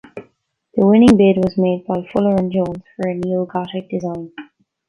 The 0.73 0.83
winning 0.87 1.15
bid 1.15 1.37
was 1.37 1.59
made 1.59 1.85
by 1.85 2.03
Fuller 2.11 2.35
and 2.35 2.51
Jones 2.51 2.81
for 2.95 3.07
a 3.07 3.13
neo-gothic 3.13 3.87
design. 3.87 4.31